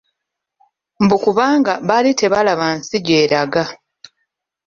[1.03, 3.63] Mbu kubanga baali tebalaba nsi gy'eraga!